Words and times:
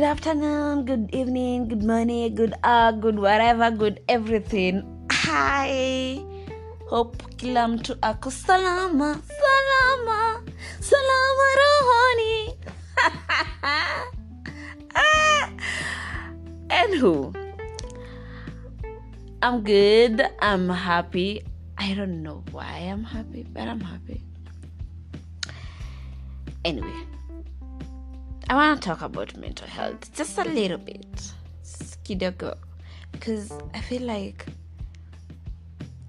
good 0.00 0.06
afternoon, 0.06 0.86
good 0.86 1.14
evening, 1.14 1.68
good 1.68 1.84
morning, 1.84 2.34
good 2.34 2.54
uh, 2.64 2.90
good 2.90 3.18
whatever, 3.20 3.70
good 3.70 4.00
everything. 4.08 4.80
Hi. 5.12 6.16
Hope 6.88 7.20
kila 7.36 7.68
mtu 7.68 7.96
ako 8.00 8.30
salama, 8.30 9.20
salama, 9.28 10.40
salama. 10.80 11.46
Ah. 14.96 15.52
Anywho, 16.68 17.36
I'm 19.42 19.60
good. 19.60 20.24
I'm 20.40 20.70
happy. 20.70 21.44
I 21.76 21.92
don't 21.92 22.24
know 22.24 22.42
why 22.52 22.88
I'm 22.88 23.04
happy, 23.04 23.44
but 23.52 23.68
I'm 23.68 23.84
happy. 23.84 24.24
Anyway, 26.64 27.04
I 28.50 28.54
want 28.54 28.82
to 28.82 28.88
talk 28.88 29.02
about 29.02 29.36
mental 29.36 29.68
health 29.68 30.12
just 30.12 30.36
a 30.36 30.42
little 30.42 30.76
bit. 30.76 31.06
Just 31.62 32.02
kidogo. 32.02 32.58
Because 33.12 33.52
I 33.74 33.80
feel 33.80 34.02
like 34.02 34.44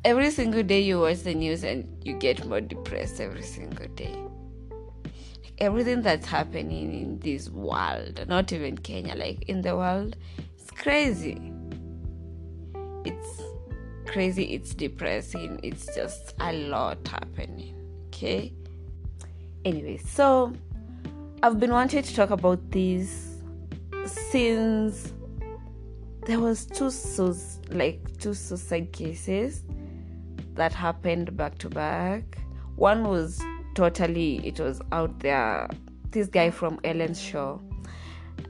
every 0.03 0.31
single 0.31 0.63
day 0.63 0.81
you 0.81 1.01
watch 1.01 1.19
the 1.19 1.35
news 1.35 1.63
and 1.63 1.87
you 2.03 2.13
get 2.13 2.43
more 2.47 2.59
depressed 2.59 3.21
every 3.21 3.43
single 3.43 3.85
day. 3.89 4.17
Everything 5.59 6.01
that's 6.01 6.25
happening 6.25 6.99
in 6.99 7.19
this 7.19 7.47
world, 7.51 8.25
not 8.27 8.51
even 8.51 8.75
Kenya, 8.75 9.13
like 9.13 9.43
in 9.43 9.61
the 9.61 9.77
world, 9.77 10.15
it's 10.57 10.71
crazy. 10.71 11.53
It's 13.05 13.41
crazy, 14.07 14.45
it's 14.55 14.73
depressing, 14.73 15.59
it's 15.61 15.85
just 15.93 16.33
a 16.39 16.53
lot 16.53 17.07
happening. 17.07 17.75
Okay? 18.07 18.51
Anyway, 19.63 19.97
so 19.97 20.55
I've 21.43 21.59
been 21.59 21.71
wanting 21.71 22.03
to 22.03 22.15
talk 22.15 22.29
about 22.29 22.69
this 22.69 23.37
since 24.05 25.11
there 26.27 26.39
was 26.39 26.67
two 26.67 26.91
like 27.71 27.99
two 28.19 28.35
suicide 28.35 28.91
cases 28.91 29.63
that 30.53 30.71
happened 30.71 31.35
back 31.35 31.57
to 31.57 31.69
back. 31.69 32.37
One 32.75 33.07
was 33.07 33.41
totally 33.73 34.45
it 34.47 34.59
was 34.59 34.81
out 34.91 35.17
there. 35.21 35.67
This 36.11 36.27
guy 36.27 36.51
from 36.51 36.79
Ellen's 36.83 37.19
show, 37.19 37.59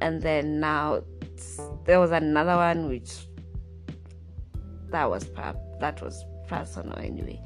and 0.02 0.22
then 0.22 0.60
now 0.60 1.02
there 1.86 2.02
was 2.02 2.12
another 2.12 2.58
one 2.58 2.90
which 2.90 3.26
that 4.90 5.10
was 5.10 5.30
that 5.80 6.02
was 6.02 6.26
personal 6.50 7.00
anyway. 7.00 7.40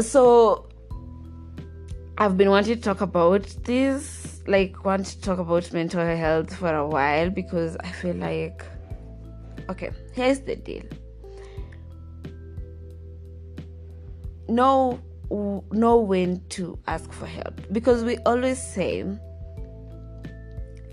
So 0.00 0.68
I've 2.16 2.36
been 2.36 2.50
wanting 2.50 2.76
to 2.76 2.80
talk 2.80 3.00
about 3.00 3.42
this, 3.64 4.40
like, 4.46 4.84
want 4.84 5.06
to 5.06 5.20
talk 5.20 5.40
about 5.40 5.72
mental 5.72 6.00
health 6.00 6.54
for 6.54 6.72
a 6.72 6.86
while 6.86 7.28
because 7.28 7.76
I 7.78 7.90
feel 7.90 8.14
like, 8.14 8.64
okay, 9.68 9.90
here's 10.12 10.38
the 10.40 10.54
deal. 10.54 10.84
Know 14.48 15.00
know 15.30 15.96
when 15.96 16.40
to 16.50 16.78
ask 16.86 17.10
for 17.12 17.26
help 17.26 17.60
because 17.72 18.04
we 18.04 18.18
always 18.18 18.62
say 18.62 19.04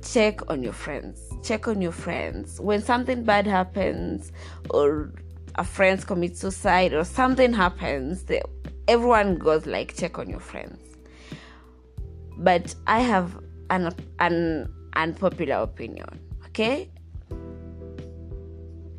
check 0.01 0.49
on 0.49 0.63
your 0.63 0.73
friends 0.73 1.21
check 1.43 1.67
on 1.67 1.81
your 1.81 1.91
friends 1.91 2.59
when 2.59 2.81
something 2.81 3.23
bad 3.23 3.45
happens 3.45 4.31
or 4.71 5.11
a 5.55 5.63
friend 5.63 6.05
commits 6.07 6.39
suicide 6.39 6.93
or 6.93 7.03
something 7.03 7.53
happens 7.53 8.23
they, 8.23 8.41
everyone 8.87 9.35
goes 9.35 9.65
like 9.65 9.95
check 9.95 10.17
on 10.17 10.29
your 10.29 10.39
friends 10.39 10.90
but 12.37 12.73
I 12.87 12.99
have 12.99 13.39
an 13.69 13.93
an 14.19 14.71
unpopular 14.95 15.55
opinion. 15.55 16.07
Okay, 16.47 16.89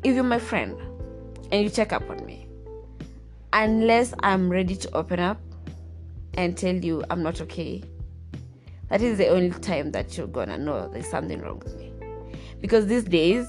if 0.03 0.15
you're 0.15 0.23
my 0.23 0.39
friend 0.39 0.75
and 1.51 1.63
you 1.63 1.69
check 1.69 1.93
up 1.93 2.09
on 2.09 2.25
me, 2.25 2.47
unless 3.53 4.13
I'm 4.21 4.49
ready 4.49 4.75
to 4.75 4.95
open 4.95 5.19
up 5.19 5.39
and 6.35 6.57
tell 6.57 6.75
you 6.75 7.03
I'm 7.09 7.21
not 7.21 7.41
okay, 7.41 7.83
that 8.89 9.01
is 9.01 9.17
the 9.17 9.27
only 9.27 9.51
time 9.51 9.91
that 9.91 10.17
you're 10.17 10.27
gonna 10.27 10.57
know 10.57 10.87
there's 10.89 11.09
something 11.09 11.39
wrong 11.41 11.59
with 11.59 11.77
me. 11.77 11.93
Because 12.59 12.87
these 12.87 13.03
days, 13.03 13.47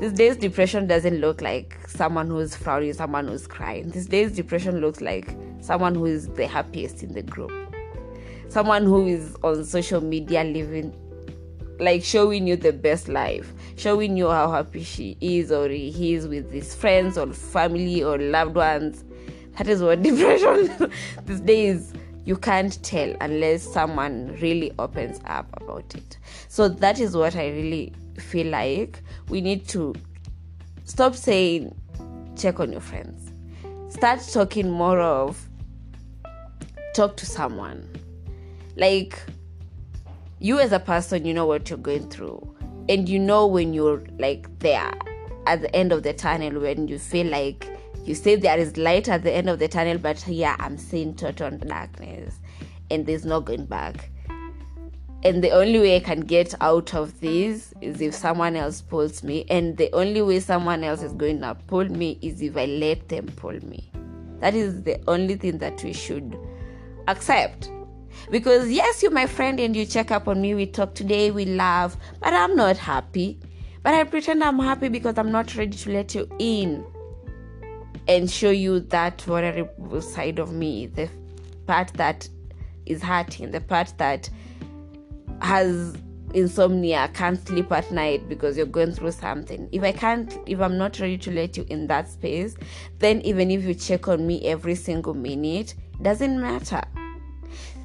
these 0.00 0.12
days 0.12 0.36
depression 0.36 0.86
doesn't 0.86 1.20
look 1.20 1.40
like 1.40 1.78
someone 1.86 2.26
who's 2.26 2.56
frowning, 2.56 2.92
someone 2.94 3.28
who's 3.28 3.46
crying. 3.46 3.90
These 3.90 4.06
days 4.06 4.32
depression 4.32 4.80
looks 4.80 5.00
like 5.00 5.36
someone 5.60 5.94
who 5.94 6.06
is 6.06 6.28
the 6.30 6.46
happiest 6.46 7.02
in 7.02 7.12
the 7.12 7.22
group 7.22 7.52
someone 8.48 8.84
who 8.84 9.06
is 9.06 9.36
on 9.42 9.64
social 9.64 10.00
media 10.00 10.44
living 10.44 10.94
like 11.80 12.04
showing 12.04 12.46
you 12.46 12.56
the 12.56 12.72
best 12.72 13.08
life 13.08 13.52
showing 13.76 14.16
you 14.16 14.28
how 14.28 14.50
happy 14.50 14.82
she 14.82 15.16
is 15.20 15.50
or 15.50 15.68
he 15.68 16.14
is 16.14 16.28
with 16.28 16.50
his 16.52 16.74
friends 16.74 17.18
or 17.18 17.32
family 17.32 18.02
or 18.02 18.18
loved 18.18 18.54
ones. 18.54 19.04
That 19.56 19.68
is 19.68 19.82
what 19.82 20.02
depression 20.02 20.92
these 21.24 21.40
days 21.40 21.92
you 22.24 22.36
can't 22.36 22.82
tell 22.82 23.14
unless 23.20 23.62
someone 23.62 24.36
really 24.40 24.72
opens 24.78 25.20
up 25.26 25.46
about 25.60 25.94
it. 25.94 26.18
So 26.48 26.68
that 26.68 26.98
is 26.98 27.16
what 27.16 27.36
i 27.36 27.48
really 27.48 27.92
feel 28.18 28.46
like. 28.46 29.02
We 29.28 29.40
need 29.40 29.68
to 29.68 29.94
stop 30.84 31.14
saying 31.14 31.74
check 32.36 32.60
on 32.60 32.72
your 32.72 32.80
friends. 32.80 33.30
Start 33.88 34.20
talking 34.32 34.70
more 34.70 35.00
of 35.00 35.48
talk 36.94 37.16
to 37.16 37.26
someone 37.26 37.88
like 38.76 39.20
you 40.38 40.58
as 40.58 40.72
a 40.72 40.80
person 40.80 41.24
you 41.24 41.32
know 41.32 41.46
what 41.46 41.70
you're 41.70 41.78
going 41.78 42.08
through. 42.10 42.56
And 42.88 43.08
you 43.08 43.18
know 43.18 43.46
when 43.46 43.72
you're 43.72 44.04
like 44.18 44.58
there 44.58 44.92
at 45.46 45.60
the 45.62 45.74
end 45.74 45.92
of 45.92 46.02
the 46.02 46.12
tunnel 46.12 46.60
when 46.60 46.88
you 46.88 46.98
feel 46.98 47.26
like 47.26 47.68
you 48.04 48.14
say 48.14 48.36
there 48.36 48.58
is 48.58 48.76
light 48.76 49.08
at 49.08 49.22
the 49.22 49.32
end 49.32 49.48
of 49.48 49.58
the 49.58 49.68
tunnel 49.68 49.96
but 49.98 50.26
yeah 50.26 50.56
i'm 50.58 50.76
seeing 50.76 51.14
total 51.14 51.50
darkness 51.50 52.38
and 52.90 53.06
there's 53.06 53.24
no 53.24 53.40
going 53.40 53.66
back. 53.66 54.10
And 55.22 55.42
the 55.42 55.50
only 55.52 55.78
way 55.78 55.96
i 55.96 56.00
can 56.00 56.20
get 56.20 56.54
out 56.60 56.94
of 56.94 57.20
this 57.20 57.72
is 57.80 58.00
if 58.00 58.14
someone 58.14 58.56
else 58.56 58.82
pulls 58.82 59.22
me. 59.22 59.46
And 59.48 59.76
the 59.76 59.90
only 59.94 60.20
way 60.20 60.40
someone 60.40 60.84
else 60.84 61.02
is 61.02 61.12
going 61.12 61.40
to 61.40 61.54
pull 61.66 61.86
me 61.86 62.18
is 62.20 62.42
if 62.42 62.56
i 62.56 62.66
let 62.66 63.08
them 63.08 63.26
pull 63.36 63.58
me. 63.64 63.90
That 64.40 64.54
is 64.54 64.82
the 64.82 65.00
only 65.08 65.36
thing 65.36 65.58
that 65.58 65.82
we 65.82 65.92
should 65.94 66.38
accept 67.08 67.70
because, 68.30 68.70
yes, 68.70 69.02
you're 69.02 69.12
my 69.12 69.26
friend 69.26 69.60
and 69.60 69.74
you 69.74 69.86
check 69.86 70.10
up 70.10 70.28
on 70.28 70.40
me. 70.40 70.54
We 70.54 70.66
talk 70.66 70.94
today, 70.94 71.30
we 71.30 71.44
laugh, 71.44 71.96
but 72.20 72.32
I'm 72.32 72.56
not 72.56 72.76
happy. 72.76 73.38
But 73.82 73.94
I 73.94 74.04
pretend 74.04 74.42
I'm 74.42 74.58
happy 74.58 74.88
because 74.88 75.18
I'm 75.18 75.30
not 75.30 75.54
ready 75.56 75.76
to 75.76 75.92
let 75.92 76.14
you 76.14 76.28
in 76.38 76.84
and 78.08 78.30
show 78.30 78.50
you 78.50 78.80
that 78.80 79.20
vulnerable 79.22 80.00
side 80.00 80.38
of 80.38 80.52
me, 80.52 80.86
the 80.86 81.08
part 81.66 81.92
that 81.94 82.28
is 82.86 83.02
hurting, 83.02 83.50
the 83.50 83.60
part 83.60 83.92
that 83.98 84.28
has 85.42 85.96
insomnia, 86.32 87.10
can't 87.14 87.46
sleep 87.46 87.70
at 87.72 87.90
night 87.92 88.28
because 88.28 88.56
you're 88.56 88.66
going 88.66 88.92
through 88.92 89.12
something. 89.12 89.68
If 89.70 89.82
I 89.82 89.92
can't, 89.92 90.36
if 90.46 90.60
I'm 90.60 90.78
not 90.78 90.98
ready 90.98 91.18
to 91.18 91.30
let 91.30 91.56
you 91.56 91.66
in 91.68 91.86
that 91.88 92.10
space, 92.10 92.56
then 92.98 93.20
even 93.20 93.50
if 93.50 93.64
you 93.64 93.74
check 93.74 94.08
on 94.08 94.26
me 94.26 94.46
every 94.46 94.74
single 94.74 95.14
minute, 95.14 95.74
doesn't 96.02 96.40
matter 96.40 96.82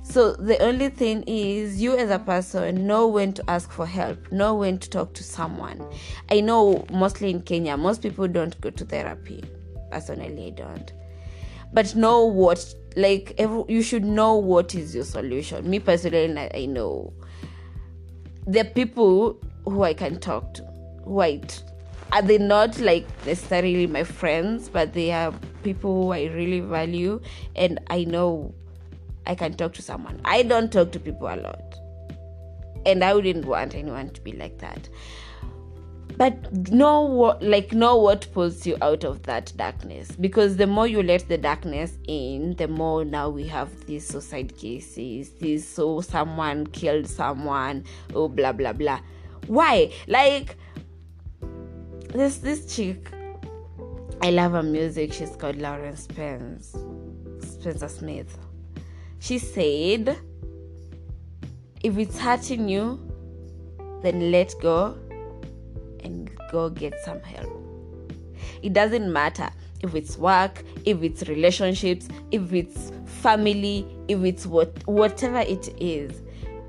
so 0.09 0.33
the 0.33 0.61
only 0.61 0.89
thing 0.89 1.23
is 1.27 1.81
you 1.81 1.95
as 1.95 2.09
a 2.09 2.19
person 2.19 2.87
know 2.87 3.07
when 3.07 3.33
to 3.33 3.49
ask 3.49 3.71
for 3.71 3.85
help, 3.85 4.31
know 4.31 4.55
when 4.55 4.79
to 4.79 4.89
talk 4.89 5.13
to 5.13 5.23
someone. 5.23 5.85
I 6.29 6.41
know 6.41 6.85
mostly 6.91 7.29
in 7.29 7.41
Kenya, 7.41 7.77
most 7.77 8.01
people 8.01 8.27
don't 8.27 8.59
go 8.59 8.71
to 8.71 8.85
therapy. 8.85 9.43
Personally, 9.91 10.47
I 10.47 10.49
don't. 10.49 10.93
But 11.73 11.95
know 11.95 12.25
what, 12.25 12.73
like, 12.95 13.35
every, 13.37 13.63
you 13.67 13.83
should 13.83 14.03
know 14.03 14.35
what 14.35 14.73
is 14.73 14.95
your 14.95 15.03
solution. 15.03 15.69
Me 15.69 15.79
personally, 15.79 16.49
I, 16.53 16.65
know. 16.65 17.13
Are 18.57 18.63
people 18.63 19.39
who 19.65 19.83
I 19.83 19.93
can 19.93 20.19
talk 20.19 20.55
to, 20.55 20.63
who 21.05 21.21
I 21.21 21.41
are 22.11 22.23
they 22.23 22.39
not 22.39 22.79
like 22.79 23.05
necessarily 23.25 23.85
my 23.85 24.03
friends, 24.03 24.69
but 24.69 24.93
they 24.93 25.11
are 25.11 25.31
people 25.61 26.05
who 26.05 26.11
I 26.11 26.23
really 26.25 26.59
value, 26.59 27.21
and 27.55 27.79
I 27.87 28.05
know 28.05 28.55
I 29.29 29.35
can 29.35 29.53
talk 29.53 29.73
to 29.73 29.83
someone. 29.83 30.19
I 30.25 30.41
don't 30.41 30.73
talk 30.73 30.91
to 30.91 30.99
people 30.99 31.27
a 31.27 31.37
lot. 31.37 31.79
And 32.87 33.03
I 33.03 33.13
wouldn't 33.13 33.45
want 33.45 33.75
anyone 33.75 34.09
to 34.09 34.21
be 34.21 34.31
like 34.31 34.57
that. 34.57 34.89
But 36.17 36.71
know 36.71 37.01
what 37.01 37.41
like 37.43 37.71
know 37.71 37.95
what 37.95 38.27
pulls 38.33 38.65
you 38.65 38.75
out 38.81 39.03
of 39.03 39.21
that 39.23 39.53
darkness. 39.55 40.11
Because 40.13 40.57
the 40.57 40.65
more 40.65 40.87
you 40.87 41.03
let 41.03 41.29
the 41.29 41.37
darkness 41.37 41.93
in, 42.07 42.55
the 42.55 42.67
more 42.67 43.05
now 43.05 43.29
we 43.29 43.45
have 43.47 43.85
these 43.85 44.07
suicide 44.07 44.57
cases, 44.57 45.29
this 45.39 45.69
so 45.69 45.97
oh, 45.97 46.01
someone 46.01 46.65
killed 46.67 47.07
someone, 47.07 47.85
oh 48.15 48.27
blah 48.27 48.51
blah 48.51 48.73
blah. 48.73 48.99
Why? 49.45 49.93
Like 50.07 50.57
this 52.13 52.37
this 52.37 52.75
chick 52.75 53.11
I 54.23 54.31
love 54.31 54.53
her 54.53 54.63
music. 54.63 55.13
She's 55.13 55.35
called 55.35 55.57
Lauren 55.57 55.95
Spence. 55.95 56.75
Spencer 57.41 57.87
Smith 57.87 58.37
she 59.19 59.37
said, 59.37 60.17
if 61.83 61.97
it's 61.97 62.17
hurting 62.17 62.67
you, 62.67 62.99
then 64.01 64.31
let 64.31 64.53
go 64.61 64.97
and 66.03 66.29
go 66.51 66.69
get 66.69 66.93
some 67.03 67.21
help. 67.21 67.49
It 68.61 68.73
doesn't 68.73 69.11
matter 69.11 69.49
if 69.81 69.95
it's 69.95 70.17
work, 70.17 70.63
if 70.85 71.03
it's 71.03 71.27
relationships, 71.29 72.07
if 72.31 72.53
it's 72.53 72.91
family, 73.05 73.85
if 74.07 74.23
it's 74.23 74.45
what 74.45 74.85
whatever 74.87 75.39
it 75.39 75.69
is. 75.81 76.21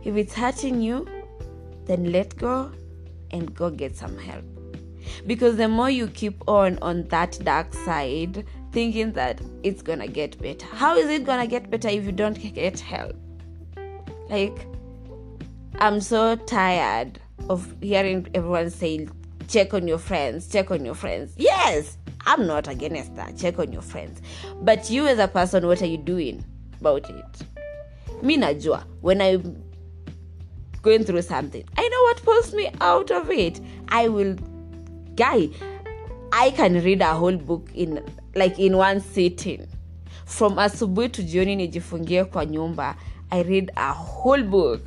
If 0.05 0.17
it's 0.17 0.35
hurting 0.35 0.81
you, 0.81 1.07
then 1.87 2.13
let 2.13 2.37
go 2.37 2.73
and 3.31 3.55
go 3.55 3.71
get 3.71 3.97
some 3.97 4.17
help. 4.19 4.45
Because 5.27 5.57
the 5.57 5.69
more 5.69 5.91
you 5.91 6.07
keep 6.09 6.47
on 6.49 6.79
on 6.83 7.09
that 7.09 7.39
dark 7.43 7.75
side, 7.75 8.45
thinking 8.73 9.13
that 9.13 9.41
it's 9.63 9.83
gonna 9.83 10.09
get 10.09 10.41
better. 10.41 10.67
How 10.67 10.97
is 10.97 11.09
it 11.09 11.25
gonna 11.25 11.47
get 11.47 11.71
better 11.71 11.89
if 11.89 12.05
you 12.05 12.13
don't 12.13 12.35
get 12.55 12.79
help? 12.81 13.17
Like, 14.29 14.67
I'm 15.79 16.01
so 16.01 16.37
tired 16.37 17.19
of 17.49 17.75
hearing 17.81 18.29
everyone 18.35 18.71
saying, 18.71 19.11
check 19.49 19.75
on 19.75 19.89
your 19.89 19.99
friends, 19.99 20.49
check 20.49 20.71
on 20.71 20.85
your 20.85 20.95
friends. 20.95 21.35
Yes, 21.37 21.99
I'm 22.27 22.47
not 22.47 22.69
against 22.69 23.17
that. 23.17 23.37
Check 23.37 23.59
on 23.59 23.73
your 23.73 23.83
friends. 23.83 24.21
But 24.63 24.91
you 24.91 25.07
as 25.07 25.19
a 25.19 25.27
person, 25.27 25.67
what 25.67 25.83
are 25.83 25.87
you 25.87 25.99
doing 25.99 26.45
about 26.81 27.09
it? 27.11 28.23
Me 28.23 28.37
najua, 28.37 28.85
when 29.01 29.21
I'm 29.21 29.63
going 30.83 31.05
through 31.05 31.23
something, 31.23 31.65
I 31.77 31.89
know 31.89 32.03
what 32.03 32.23
pulls 32.23 32.55
me 32.55 32.71
out 32.81 33.11
of 33.11 33.31
it. 33.31 33.61
I 33.89 34.09
will, 34.09 34.37
guy, 35.17 35.49
I 36.33 36.51
can 36.51 36.75
read 36.85 37.01
a 37.01 37.15
whole 37.15 37.37
book 37.37 37.71
in 37.75 38.05
like 38.35 38.59
in 38.59 38.77
one 38.77 39.01
sitting. 39.01 39.67
From 40.25 40.57
asubuhi 40.59 41.13
to 41.13 41.23
jioni 41.23 41.57
nijifungie 41.57 42.25
kwa 42.25 42.47
nyumba, 42.47 42.97
I 43.31 43.43
read 43.43 43.71
a 43.77 43.93
whole 43.93 44.43
book. 44.43 44.83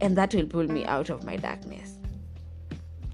And 0.00 0.16
that 0.16 0.34
will 0.34 0.46
pull 0.46 0.66
me 0.66 0.84
out 0.84 1.10
of 1.10 1.24
my 1.24 1.36
darkness. 1.36 1.92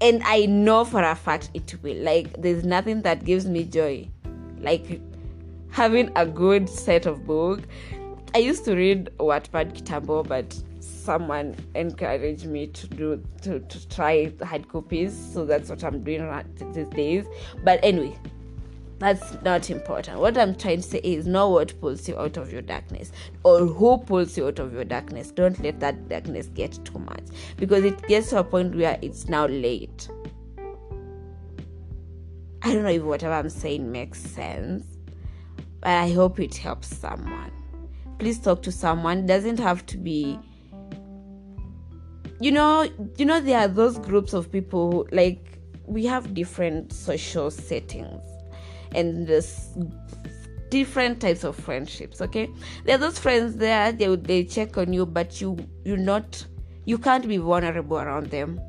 And 0.01 0.21
I 0.23 0.45
know 0.47 0.83
for 0.83 1.03
a 1.03 1.15
fact 1.15 1.49
it 1.53 1.75
will. 1.83 1.97
Like, 1.97 2.41
there's 2.41 2.63
nothing 2.65 3.03
that 3.03 3.23
gives 3.23 3.45
me 3.45 3.63
joy. 3.63 4.07
Like, 4.59 4.99
having 5.69 6.11
a 6.15 6.25
good 6.25 6.67
set 6.69 7.05
of 7.05 7.25
book. 7.25 7.61
I 8.33 8.39
used 8.39 8.65
to 8.65 8.75
read 8.75 9.09
Wattpad 9.19 9.73
Kitambo, 9.73 10.27
but 10.27 10.57
someone 11.03 11.55
encouraged 11.75 12.45
me 12.45 12.67
to 12.67 12.87
do 12.87 13.23
to, 13.41 13.59
to 13.59 13.89
try 13.89 14.31
hard 14.43 14.67
copies 14.69 15.13
so 15.33 15.45
that's 15.45 15.69
what 15.69 15.83
i'm 15.83 16.03
doing 16.03 16.23
right 16.23 16.45
these 16.73 16.87
days. 16.87 17.25
But 17.63 17.79
anyway 17.83 18.17
that's 18.99 19.41
not 19.41 19.69
important. 19.71 20.19
What 20.19 20.37
i'm 20.37 20.55
trying 20.55 20.77
to 20.77 20.83
say 20.83 20.99
is 20.99 21.25
know 21.25 21.49
what 21.49 21.79
pulls 21.81 22.07
you 22.07 22.17
out 22.19 22.37
of 22.37 22.53
your 22.53 22.61
darkness 22.61 23.11
or 23.43 23.65
who 23.65 23.97
pulls 23.97 24.37
you 24.37 24.47
out 24.47 24.59
of 24.59 24.73
your 24.73 24.85
darkness. 24.85 25.31
Don't 25.31 25.59
let 25.63 25.79
that 25.79 26.07
darkness 26.07 26.47
get 26.53 26.79
too 26.85 26.99
much 26.99 27.23
because 27.57 27.83
it 27.83 28.01
gets 28.07 28.29
to 28.29 28.39
a 28.39 28.43
point 28.43 28.75
where 28.75 28.99
it's 29.01 29.27
now 29.27 29.47
late. 29.47 30.07
I 32.63 32.73
don't 32.73 32.83
know 32.83 32.89
if 32.89 33.01
whatever 33.01 33.33
i'm 33.33 33.49
saying 33.49 33.91
makes 33.91 34.19
sense 34.19 34.85
but 35.79 35.89
i 35.89 36.11
hope 36.11 36.39
it 36.39 36.55
helps 36.55 36.95
someone. 36.95 37.51
Please 38.19 38.37
talk 38.37 38.61
to 38.61 38.71
someone. 38.71 39.19
It 39.19 39.25
doesn't 39.25 39.59
have 39.59 39.83
to 39.87 39.97
be 39.97 40.37
you 42.41 42.51
know 42.51 42.89
you 43.17 43.25
know 43.25 43.39
there 43.39 43.59
are 43.59 43.67
those 43.67 43.99
groups 43.99 44.33
of 44.33 44.51
people 44.51 45.07
like 45.11 45.59
we 45.85 46.05
have 46.05 46.33
different 46.33 46.91
social 46.91 47.51
settings 47.51 48.23
and 48.93 49.27
there's 49.27 49.69
different 50.69 51.19
types 51.19 51.43
of 51.43 51.55
friendships 51.55 52.21
okay? 52.21 52.49
There 52.85 52.95
are 52.95 52.97
those 52.97 53.19
friends 53.19 53.57
there 53.57 53.91
they 53.91 54.15
they 54.15 54.43
check 54.43 54.77
on 54.77 54.91
you 54.93 55.05
but 55.05 55.39
you 55.39 55.57
you're 55.85 55.97
not 55.97 56.45
you 56.85 56.97
can't 56.97 57.27
be 57.27 57.37
vulnerable 57.37 57.97
around 57.97 58.27
them. 58.27 58.59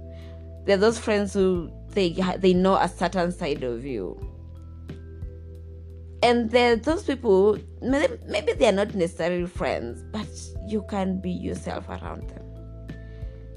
There 0.67 0.77
are 0.77 0.81
those 0.81 0.99
friends 0.99 1.33
who 1.33 1.73
they 1.91 2.11
they 2.39 2.53
know 2.53 2.75
a 2.75 2.89
certain 2.89 3.33
side 3.33 3.63
of 3.63 3.85
you. 3.85 4.21
And 6.25 6.51
there 6.51 6.73
are 6.73 6.77
those 6.77 7.05
people 7.05 7.59
maybe 7.81 8.53
they 8.53 8.69
are 8.69 8.73
not 8.73 8.95
necessarily 8.95 9.47
friends 9.47 10.05
but 10.13 10.29
you 10.67 10.85
can 10.89 11.21
be 11.21 11.31
yourself 11.31 11.89
around 11.89 12.29
them 12.31 12.52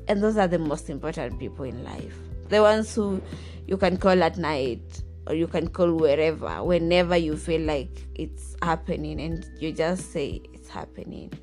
and 0.07 0.21
those 0.21 0.37
are 0.37 0.47
the 0.47 0.59
most 0.59 0.89
important 0.89 1.39
people 1.39 1.65
in 1.65 1.83
life. 1.83 2.15
The 2.49 2.61
ones 2.61 2.93
who 2.93 3.21
you 3.67 3.77
can 3.77 3.97
call 3.97 4.21
at 4.23 4.37
night 4.37 5.01
or 5.27 5.33
you 5.33 5.47
can 5.47 5.67
call 5.69 5.91
wherever, 5.93 6.63
whenever 6.63 7.17
you 7.17 7.35
feel 7.35 7.61
like 7.61 7.89
it's 8.13 8.55
happening, 8.61 9.19
and 9.19 9.45
you 9.59 9.71
just 9.71 10.11
say 10.11 10.41
it's 10.53 10.69
happening, 10.69 11.33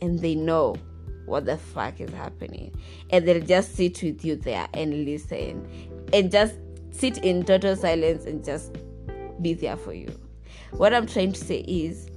and 0.00 0.20
they 0.20 0.34
know 0.34 0.76
what 1.26 1.46
the 1.46 1.56
fuck 1.56 2.00
is 2.00 2.10
happening, 2.10 2.72
and 3.10 3.26
they'll 3.26 3.44
just 3.44 3.74
sit 3.74 4.02
with 4.02 4.24
you 4.24 4.36
there 4.36 4.68
and 4.74 5.04
listen, 5.04 5.66
and 6.12 6.30
just 6.30 6.54
sit 6.92 7.18
in 7.18 7.42
total 7.44 7.74
silence 7.74 8.24
and 8.24 8.44
just 8.44 8.76
be 9.42 9.52
there 9.52 9.76
for 9.76 9.92
you. 9.92 10.08
What 10.70 10.94
I'm 10.94 11.06
trying 11.06 11.32
to 11.32 11.40
say 11.40 11.58
is 11.60 12.08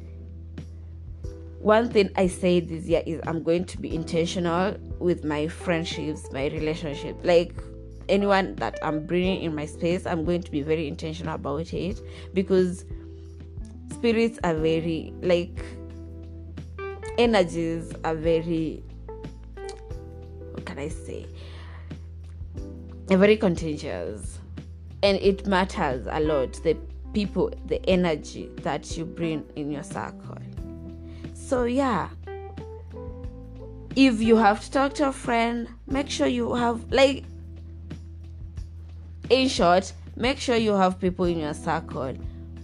one 1.68 1.90
thing 1.90 2.10
I 2.16 2.28
say 2.28 2.62
this 2.62 2.86
year 2.86 3.04
is 3.06 3.20
I'm 3.28 3.44
going 3.44 3.66
to 3.66 3.78
be 3.78 3.94
intentional 3.94 4.78
with 5.00 5.26
my 5.26 5.50
friendships, 5.50 6.32
my 6.32 6.46
relationship. 6.48 7.18
Like 7.24 7.54
anyone 8.08 8.56
that 8.56 8.80
I'm 8.82 9.06
bringing 9.06 9.42
in 9.42 9.54
my 9.54 9.66
space, 9.66 10.06
I'm 10.06 10.24
going 10.24 10.44
to 10.44 10.50
be 10.50 10.62
very 10.62 10.88
intentional 10.88 11.36
about 11.36 11.74
it 11.74 12.00
because 12.34 12.86
spirits 13.92 14.40
are 14.46 14.54
very, 14.54 15.14
like, 15.22 15.60
energies 17.18 17.92
are 18.06 18.16
very, 18.16 18.82
what 20.54 20.66
can 20.66 20.80
I 20.80 20.88
say? 20.88 21.28
They're 23.08 23.18
very 23.18 23.36
contagious 23.36 24.40
and 25.04 25.18
it 25.18 25.46
matters 25.46 26.08
a 26.10 26.22
lot 26.22 26.54
the 26.64 26.78
people, 27.12 27.52
the 27.66 27.86
energy 27.90 28.50
that 28.62 28.96
you 28.96 29.04
bring 29.04 29.44
in 29.58 29.70
your 29.70 29.84
circle 29.84 30.38
so, 31.48 31.64
yeah, 31.64 32.10
if 33.96 34.22
you 34.22 34.36
have 34.36 34.62
to 34.66 34.70
talk 34.70 34.94
to 34.96 35.08
a 35.08 35.14
friend, 35.14 35.70
make 35.88 36.10
sure 36.10 36.28
you 36.28 36.54
have, 36.54 36.92
like, 36.92 37.24
in 39.30 39.48
short, 39.48 39.94
make 40.18 40.40
sure 40.40 40.58
you 40.58 40.74
have 40.74 41.00
people 41.00 41.24
in 41.24 41.40
your 41.40 41.54
circle 41.54 42.14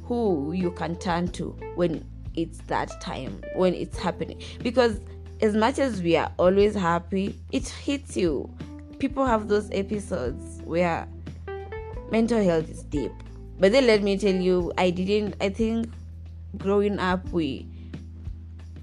who 0.04 0.52
you 0.52 0.70
can 0.72 0.98
turn 0.98 1.30
to 1.30 1.56
when 1.76 2.06
it's 2.36 2.58
that 2.68 3.00
time, 3.00 3.42
when 3.56 3.74
it's 3.74 3.98
happening. 3.98 4.42
Because 4.62 5.00
as 5.40 5.56
much 5.56 5.80
as 5.80 6.02
we 6.02 6.18
are 6.18 6.30
always 6.38 6.76
happy, 6.76 7.40
it 7.54 7.66
hits 7.70 8.18
you. 8.18 8.54
People 9.00 9.26
have 9.26 9.48
those 9.48 9.70
episodes 9.72 10.62
where 10.66 11.08
mental 12.12 12.44
health 12.44 12.70
is 12.70 12.84
deep. 12.84 13.14
But 13.60 13.72
then 13.72 13.88
let 13.88 14.04
me 14.04 14.18
tell 14.18 14.36
you, 14.36 14.74
I 14.78 14.90
didn't, 14.90 15.36
I 15.40 15.48
think 15.50 15.90
growing 16.58 17.00
up, 17.00 17.26
we 17.30 17.68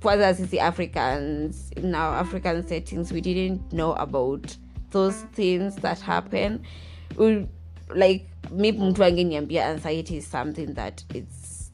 kwanza 0.02 0.35
sisi 0.35 0.61
africans 0.61 1.71
in 1.76 1.95
our 1.95 2.16
african 2.16 2.62
settings 2.62 3.12
we 3.12 3.21
didn't 3.21 3.73
know 3.73 3.92
about 3.92 4.57
those 4.90 5.23
things 5.33 5.76
that 5.76 6.00
happen. 6.00 6.64
We, 7.16 7.47
like 7.95 8.28
me 8.50 8.73
mtu 8.73 9.59
anxiety 9.59 10.16
is 10.19 10.26
something 10.26 10.75
that 10.75 11.04
it's 11.14 11.73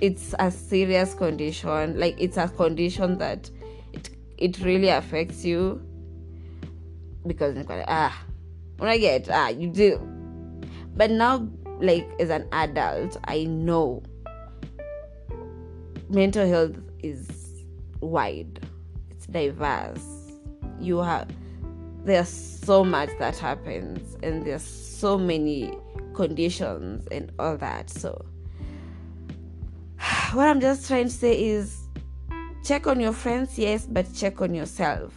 it's 0.00 0.34
a 0.38 0.50
serious 0.50 1.14
condition. 1.14 1.98
Like 1.98 2.16
it's 2.18 2.36
a 2.36 2.48
condition 2.48 3.18
that 3.18 3.50
it, 3.92 4.10
it 4.38 4.60
really 4.60 4.88
affects 4.88 5.44
you. 5.44 5.80
Because 7.26 7.56
ah 7.86 8.24
when 8.78 8.90
i 8.90 8.98
get 8.98 9.28
ah 9.30 9.48
you 9.48 9.68
do. 9.68 10.00
But 10.96 11.10
now 11.10 11.48
like 11.80 12.08
as 12.20 12.30
an 12.30 12.46
adult 12.52 13.16
i 13.24 13.44
know 13.44 14.02
mental 16.08 16.46
health 16.46 16.76
is 17.02 17.41
wide. 18.02 18.60
It's 19.10 19.26
diverse. 19.26 20.04
You 20.80 20.98
have 20.98 21.28
there's 22.04 22.28
so 22.28 22.84
much 22.84 23.10
that 23.20 23.36
happens 23.38 24.16
and 24.24 24.44
there's 24.44 24.64
so 24.64 25.16
many 25.16 25.72
conditions 26.14 27.06
and 27.12 27.30
all 27.38 27.56
that. 27.56 27.88
So 27.90 28.24
what 30.32 30.48
i'm 30.48 30.60
just 30.60 30.86
trying 30.88 31.04
to 31.04 31.10
say 31.10 31.40
is 31.40 31.78
check 32.64 32.86
on 32.86 33.00
your 33.00 33.12
friends 33.12 33.58
yes 33.58 33.86
but 33.86 34.06
check 34.14 34.40
on 34.40 34.54
yourself 34.54 35.12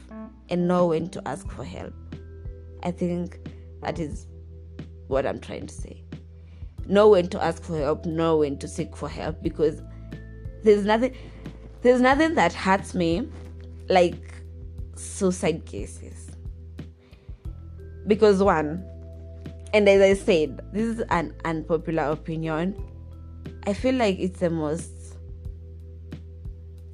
and 0.50 0.68
know 0.68 0.88
when 0.88 1.10
to 1.10 1.28
ask 1.28 1.50
for 1.50 1.64
help. 1.64 1.94
I 2.84 2.92
think 2.92 3.40
that 3.82 4.00
is 4.00 4.28
what 5.08 5.26
i'm 5.26 5.40
trying 5.40 5.68
to 5.68 5.74
say. 5.74 6.04
Know 6.88 7.10
when 7.10 7.30
to 7.30 7.44
ask 7.44 7.64
for 7.64 7.80
help 7.80 8.06
know 8.06 8.38
when 8.38 8.60
to 8.60 8.68
seek 8.68 8.96
for 8.96 9.10
help 9.10 9.42
because 9.42 9.82
there's 10.64 10.86
nothing 10.86 11.16
there's 11.86 12.02
nothing 12.02 12.34
that 12.34 12.52
hurts 12.52 12.96
me 12.96 13.28
like 13.90 14.34
suicide 14.96 15.68
cases. 15.68 16.32
Because, 18.08 18.42
one, 18.42 18.84
and 19.72 19.88
as 19.88 20.02
I 20.02 20.16
said, 20.16 20.66
this 20.74 20.98
is 20.98 21.04
an 21.12 21.36
unpopular 21.46 22.06
opinion. 22.06 22.76
I 23.68 23.74
feel 23.74 23.94
like 23.94 24.18
it's 24.18 24.40
the 24.40 24.50
most 24.50 24.90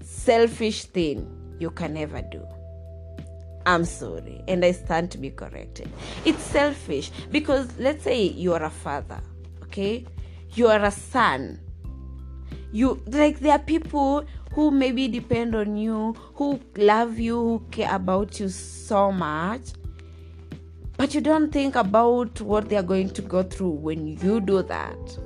selfish 0.01 0.83
thing 0.83 1.55
you 1.57 1.69
can 1.71 1.95
ever 1.95 2.21
do. 2.23 2.45
I'm 3.65 3.85
sorry, 3.85 4.43
and 4.49 4.65
I 4.65 4.73
stand 4.73 5.09
to 5.11 5.17
be 5.17 5.29
corrected. 5.29 5.89
It's 6.25 6.43
selfish 6.43 7.11
because 7.31 7.69
let's 7.77 8.03
say 8.03 8.23
you 8.23 8.51
are 8.51 8.63
a 8.63 8.69
father, 8.69 9.21
okay? 9.63 10.05
You 10.53 10.67
are 10.67 10.83
a 10.83 10.91
son. 10.91 11.61
You 12.73 13.01
like 13.07 13.39
there 13.39 13.53
are 13.53 13.59
people 13.59 14.25
who 14.53 14.71
maybe 14.71 15.07
depend 15.07 15.55
on 15.55 15.77
you, 15.77 16.13
who 16.35 16.59
love 16.75 17.19
you, 17.19 17.35
who 17.35 17.65
care 17.71 17.93
about 17.93 18.39
you 18.39 18.49
so 18.49 19.11
much, 19.11 19.61
but 20.97 21.13
you 21.13 21.21
don't 21.21 21.51
think 21.51 21.75
about 21.75 22.39
what 22.41 22.69
they 22.69 22.75
are 22.75 22.83
going 22.83 23.09
to 23.09 23.21
go 23.21 23.43
through 23.43 23.71
when 23.71 24.05
you 24.05 24.41
do 24.41 24.61
that. 24.63 25.17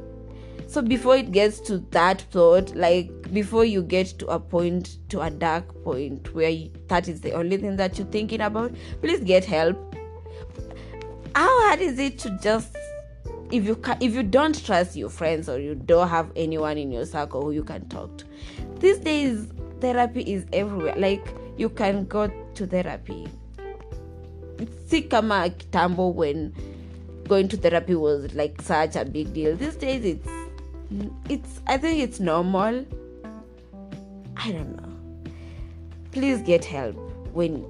So 0.68 0.82
before 0.82 1.16
it 1.16 1.32
gets 1.32 1.60
to 1.62 1.78
that 1.92 2.22
thought 2.32 2.76
like 2.76 3.10
before 3.32 3.66
you 3.66 3.82
get 3.82 4.08
to 4.20 4.28
a 4.28 4.40
point 4.40 4.98
to 5.10 5.22
a 5.22 5.30
dark 5.30 5.84
point 5.84 6.34
where 6.34 6.50
you, 6.50 6.72
that 6.88 7.08
is 7.08 7.22
the 7.22 7.32
only 7.32 7.58
thing 7.58 7.76
that 7.78 7.98
you're 7.98 8.08
thinking 8.08 8.42
about 8.42 8.74
please 9.02 9.20
get 9.22 9.46
help. 9.46 9.96
How 11.36 11.68
hard 11.68 11.82
is 11.82 12.00
it 12.00 12.18
to 12.20 12.38
just 12.42 12.76
if 13.52 13.64
you 13.66 13.76
ca- 13.76 13.98
if 14.02 14.14
you 14.14 14.24
don't 14.24 14.66
trust 14.66 14.96
your 14.96 15.10
friends 15.10 15.48
or 15.48 15.60
you 15.60 15.76
don't 15.76 16.10
have 16.10 16.32
anyone 16.36 16.78
in 16.78 16.92
your 16.92 17.06
circle 17.06 17.44
who 17.44 17.52
you 17.52 17.64
can 17.64 17.88
talk 17.88 18.18
to 18.18 18.26
these 18.80 19.00
days 19.00 19.48
therapy 19.80 20.22
is 20.22 20.46
everywhere. 20.54 20.96
Like 20.98 21.26
you 21.58 21.70
can 21.70 22.06
go 22.06 22.28
to 22.28 22.68
therapy. 22.68 23.28
Si 24.88 25.02
kama 25.02 25.50
kitambo 25.50 26.14
when 26.14 26.54
going 27.28 27.48
to 27.50 27.58
therapy 27.58 27.96
was 27.96 28.34
like 28.34 28.62
such 28.62 28.96
a 28.96 29.06
big 29.06 29.34
deal. 29.34 29.56
These 29.56 29.76
days 29.76 30.06
it's 30.06 30.30
it's 31.30 31.62
i 31.68 31.78
think 31.78 32.00
it's 32.00 32.20
normal. 32.20 32.86
I 34.38 34.52
don't 34.52 34.76
know. 34.78 35.32
Please 36.12 36.42
get 36.42 36.64
help 36.64 36.96
when 37.34 37.66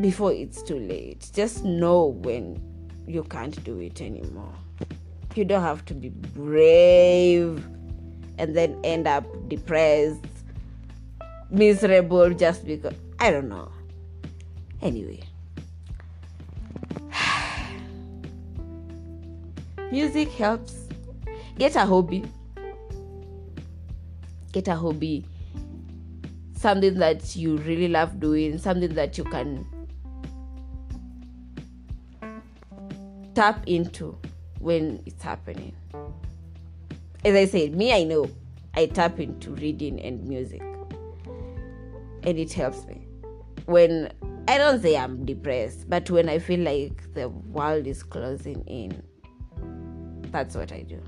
before 0.00 0.32
it's 0.32 0.62
too 0.62 0.78
late. 0.78 1.30
Just 1.32 1.64
know 1.64 2.06
when 2.06 2.60
you 3.06 3.22
can't 3.24 3.62
do 3.64 3.78
it 3.78 4.00
anymore. 4.00 4.52
You 5.34 5.44
don't 5.44 5.62
have 5.62 5.84
to 5.86 5.94
be 5.94 6.08
brave 6.08 7.64
and 8.40 8.56
then 8.56 8.80
end 8.82 9.06
up 9.06 9.24
depressed 9.48 10.24
miserable 11.50 12.30
just 12.30 12.64
because 12.64 12.94
i 13.18 13.30
don't 13.30 13.48
know. 13.48 13.70
Anyway. 14.80 15.20
Music 19.92 20.30
helps. 20.30 20.88
Get 21.58 21.76
a 21.76 21.84
hobby. 21.84 22.24
Get 24.52 24.68
a 24.68 24.74
hobby. 24.74 25.26
Something 26.56 26.94
that 26.94 27.36
you 27.36 27.58
really 27.58 27.88
love 27.88 28.18
doing. 28.18 28.56
Something 28.56 28.94
that 28.94 29.18
you 29.18 29.24
can 29.24 29.66
tap 33.34 33.62
into 33.66 34.16
when 34.60 35.02
it's 35.04 35.22
happening 35.22 35.74
as 37.24 37.34
i 37.34 37.44
said 37.44 37.74
me 37.74 37.92
i 37.92 38.04
know 38.04 38.28
i 38.74 38.86
tap 38.86 39.18
into 39.20 39.50
reading 39.54 40.00
and 40.00 40.24
music 40.26 40.62
and 42.22 42.38
it 42.38 42.52
helps 42.52 42.86
me 42.86 43.06
when 43.66 44.12
i 44.48 44.58
don't 44.58 44.80
say 44.82 44.96
i'm 44.96 45.24
depressed 45.24 45.88
but 45.88 46.10
when 46.10 46.28
i 46.28 46.38
feel 46.38 46.60
like 46.60 47.12
the 47.14 47.28
world 47.28 47.86
is 47.86 48.02
closing 48.02 48.62
in 48.66 49.02
that's 50.30 50.54
what 50.54 50.72
i 50.72 50.82
do 50.82 51.00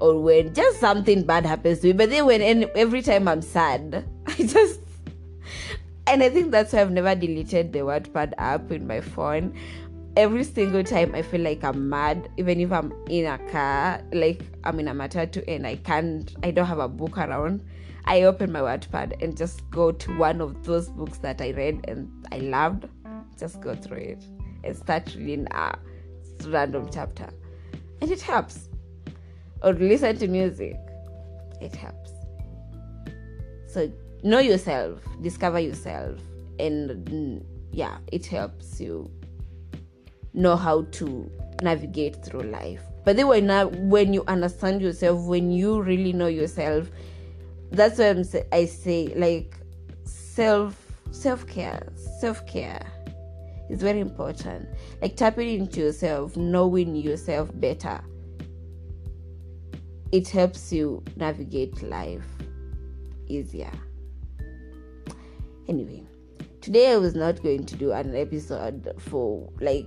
or 0.00 0.20
when 0.20 0.52
just 0.54 0.78
something 0.80 1.22
bad 1.22 1.46
happens 1.46 1.80
to 1.80 1.88
me. 1.88 1.92
But 1.92 2.10
then 2.10 2.26
when 2.26 2.68
every 2.76 3.02
time 3.02 3.28
I'm 3.28 3.42
sad, 3.42 4.04
I 4.26 4.34
just 4.34 4.80
and 6.06 6.22
I 6.22 6.28
think 6.28 6.52
that's 6.52 6.72
why 6.72 6.82
I've 6.82 6.92
never 6.92 7.14
deleted 7.14 7.72
the 7.72 7.80
Wattpad 7.80 8.34
app 8.38 8.70
in 8.70 8.86
my 8.86 9.00
phone. 9.00 9.54
Every 10.16 10.44
single 10.44 10.82
time 10.82 11.14
I 11.14 11.20
feel 11.20 11.42
like 11.42 11.62
I'm 11.62 11.90
mad, 11.90 12.30
even 12.38 12.58
if 12.58 12.72
I'm 12.72 12.90
in 13.10 13.26
a 13.26 13.36
car, 13.50 14.02
like 14.14 14.40
I'm 14.64 14.80
in 14.80 14.88
a 14.88 14.94
matatu 14.94 15.44
and 15.46 15.66
I 15.66 15.76
can't, 15.76 16.34
I 16.42 16.52
don't 16.52 16.64
have 16.64 16.78
a 16.78 16.88
book 16.88 17.18
around. 17.18 17.62
I 18.06 18.22
open 18.22 18.50
my 18.50 18.60
Wattpad 18.60 19.22
and 19.22 19.36
just 19.36 19.68
go 19.70 19.92
to 19.92 20.16
one 20.16 20.40
of 20.40 20.64
those 20.64 20.88
books 20.88 21.18
that 21.18 21.42
I 21.42 21.50
read 21.50 21.84
and 21.86 22.10
I 22.32 22.38
loved. 22.38 22.88
Just 23.38 23.60
go 23.60 23.74
through 23.74 23.98
it 23.98 24.24
and 24.64 24.74
start 24.74 25.14
reading 25.14 25.48
a 25.50 25.76
random 26.46 26.88
chapter, 26.90 27.28
and 28.00 28.10
it 28.10 28.22
helps 28.22 28.70
or 29.62 29.74
listen 29.74 30.16
to 30.16 30.28
music, 30.28 30.76
it 31.60 31.74
helps. 31.74 32.12
So 33.68 33.92
know 34.22 34.38
yourself, 34.38 35.00
discover 35.20 35.60
yourself, 35.60 36.18
and 36.58 37.06
mm, 37.06 37.44
yeah, 37.72 37.98
it 38.10 38.24
helps 38.24 38.80
you 38.80 39.10
know 40.36 40.54
how 40.54 40.82
to 40.92 41.30
navigate 41.62 42.24
through 42.24 42.42
life. 42.42 42.82
But 43.04 43.16
then 43.16 43.28
when 43.28 43.48
when 43.88 44.12
you 44.14 44.24
understand 44.28 44.80
yourself, 44.82 45.26
when 45.26 45.50
you 45.50 45.80
really 45.80 46.12
know 46.12 46.26
yourself, 46.28 46.90
that's 47.70 47.98
I'm 47.98 48.24
I 48.52 48.66
say 48.66 49.12
like 49.16 49.56
self 50.04 50.76
self 51.10 51.46
care, 51.46 51.88
self 52.20 52.46
care 52.46 52.86
is 53.70 53.82
very 53.82 54.00
important. 54.00 54.68
Like 55.02 55.16
tapping 55.16 55.60
into 55.60 55.80
yourself, 55.80 56.36
knowing 56.36 56.94
yourself 56.94 57.50
better 57.54 58.00
it 60.12 60.28
helps 60.28 60.72
you 60.72 61.02
navigate 61.16 61.82
life 61.82 62.26
easier. 63.26 63.72
Anyway, 65.68 66.06
today 66.60 66.92
I 66.92 66.96
was 66.96 67.14
not 67.14 67.42
going 67.42 67.66
to 67.66 67.76
do 67.76 67.92
an 67.92 68.14
episode 68.14 68.94
for 68.98 69.52
like 69.60 69.86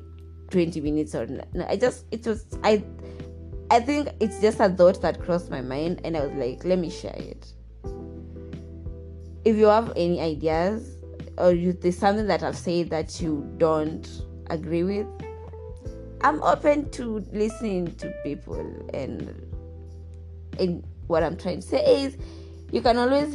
20 0.49 0.81
minutes 0.81 1.15
or 1.15 1.27
no, 1.27 1.43
I 1.67 1.75
just 1.75 2.05
it 2.11 2.25
was 2.25 2.45
I 2.63 2.83
I 3.71 3.79
think 3.79 4.09
it's 4.19 4.41
just 4.41 4.59
a 4.59 4.69
thought 4.69 5.01
that 5.01 5.21
crossed 5.21 5.51
my 5.51 5.61
mind 5.61 6.01
and 6.03 6.17
I 6.17 6.25
was 6.25 6.31
like, 6.33 6.65
let 6.65 6.79
me 6.79 6.89
share 6.89 7.15
it. 7.15 7.53
If 9.45 9.57
you 9.57 9.65
have 9.65 9.93
any 9.95 10.19
ideas 10.19 10.97
or 11.37 11.53
you, 11.53 11.73
there's 11.73 11.97
something 11.97 12.25
that 12.27 12.41
I've 12.41 12.57
said 12.57 12.89
that 12.89 13.21
you 13.21 13.47
don't 13.57 14.07
agree 14.49 14.83
with, 14.83 15.07
I'm 16.21 16.41
open 16.43 16.89
to 16.91 17.19
listening 17.31 17.95
to 17.97 18.11
people 18.23 18.89
and 18.93 19.45
and 20.59 20.83
what 21.07 21.23
I'm 21.23 21.37
trying 21.37 21.61
to 21.61 21.67
say 21.67 22.03
is 22.03 22.17
you 22.71 22.81
can 22.81 22.97
always 22.97 23.33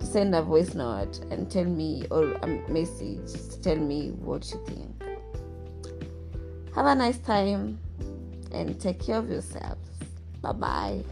send 0.00 0.34
a 0.34 0.42
voice 0.42 0.74
note 0.74 1.20
and 1.30 1.50
tell 1.50 1.64
me 1.64 2.04
or 2.10 2.32
a 2.32 2.46
message 2.68 3.30
tell 3.62 3.76
me 3.76 4.10
what 4.10 4.50
you 4.50 4.64
think. 4.66 4.93
Have 6.74 6.86
a 6.86 6.94
nice 6.94 7.18
time 7.18 7.78
and 8.52 8.80
take 8.80 9.04
care 9.04 9.18
of 9.18 9.30
yourselves. 9.30 9.88
Bye 10.42 10.52
bye. 10.52 11.04